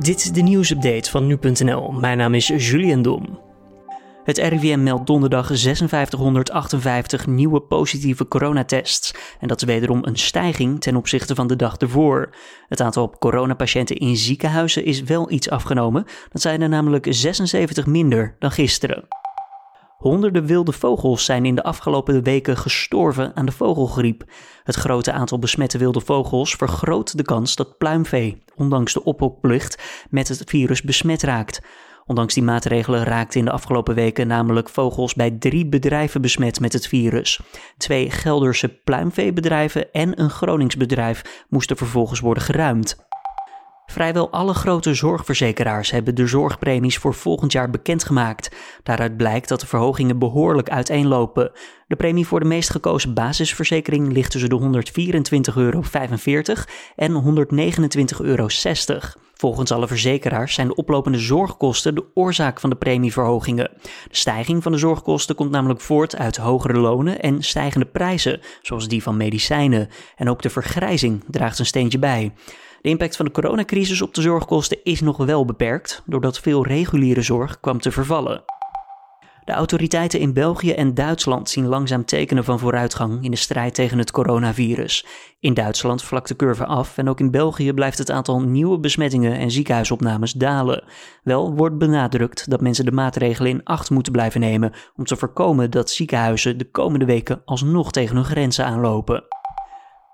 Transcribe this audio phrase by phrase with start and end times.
[0.00, 1.92] Dit is de nieuwsupdate van nu.nl.
[1.92, 3.40] Mijn naam is Julian Dom.
[4.24, 9.14] Het RIVM meldt donderdag 5658 nieuwe positieve coronatests.
[9.40, 12.34] En dat is wederom een stijging ten opzichte van de dag ervoor.
[12.68, 16.04] Het aantal coronapatiënten in ziekenhuizen is wel iets afgenomen.
[16.32, 19.19] Dat zijn er namelijk 76 minder dan gisteren.
[20.00, 24.24] Honderden wilde vogels zijn in de afgelopen weken gestorven aan de vogelgriep.
[24.64, 30.28] Het grote aantal besmette wilde vogels vergroot de kans dat pluimvee, ondanks de ophokplicht, met
[30.28, 31.60] het virus besmet raakt.
[32.06, 36.72] Ondanks die maatregelen raakten in de afgelopen weken namelijk vogels bij drie bedrijven besmet met
[36.72, 37.40] het virus.
[37.76, 43.08] Twee Gelderse pluimveebedrijven en een Groningsbedrijf moesten vervolgens worden geruimd.
[43.90, 48.56] Vrijwel alle grote zorgverzekeraars hebben de zorgpremies voor volgend jaar bekendgemaakt.
[48.82, 51.52] Daaruit blijkt dat de verhogingen behoorlijk uiteenlopen.
[51.86, 54.82] De premie voor de meest gekozen basisverzekering ligt tussen de
[55.50, 55.82] 124,45 euro
[56.96, 58.46] en 129,60 euro.
[59.34, 63.70] Volgens alle verzekeraars zijn de oplopende zorgkosten de oorzaak van de premieverhogingen.
[63.82, 68.88] De stijging van de zorgkosten komt namelijk voort uit hogere lonen en stijgende prijzen, zoals
[68.88, 69.88] die van medicijnen.
[70.16, 72.32] En ook de vergrijzing draagt een steentje bij.
[72.80, 77.22] De impact van de coronacrisis op de zorgkosten is nog wel beperkt, doordat veel reguliere
[77.22, 78.42] zorg kwam te vervallen.
[79.44, 83.98] De autoriteiten in België en Duitsland zien langzaam tekenen van vooruitgang in de strijd tegen
[83.98, 85.06] het coronavirus.
[85.40, 89.38] In Duitsland vlakt de curve af en ook in België blijft het aantal nieuwe besmettingen
[89.38, 90.84] en ziekenhuisopnames dalen.
[91.22, 95.70] Wel wordt benadrukt dat mensen de maatregelen in acht moeten blijven nemen om te voorkomen
[95.70, 99.24] dat ziekenhuizen de komende weken alsnog tegen hun grenzen aanlopen.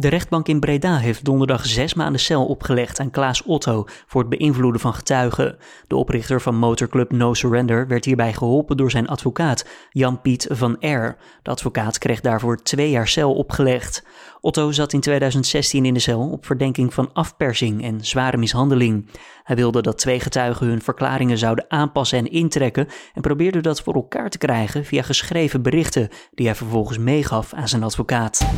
[0.00, 4.30] De rechtbank in Breda heeft donderdag zes maanden cel opgelegd aan Klaas Otto voor het
[4.30, 5.56] beïnvloeden van getuigen.
[5.86, 11.16] De oprichter van motorclub No Surrender werd hierbij geholpen door zijn advocaat, Jan-Piet van R.
[11.42, 14.04] De advocaat kreeg daarvoor twee jaar cel opgelegd.
[14.40, 19.06] Otto zat in 2016 in de cel op verdenking van afpersing en zware mishandeling.
[19.42, 23.94] Hij wilde dat twee getuigen hun verklaringen zouden aanpassen en intrekken en probeerde dat voor
[23.94, 28.48] elkaar te krijgen via geschreven berichten die hij vervolgens meegaf aan zijn advocaat.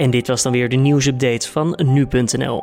[0.00, 2.62] En dit was dan weer de nieuwsupdate van nu.nl.